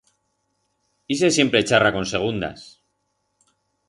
[1.15, 2.65] Ixe siempre charra con segundas!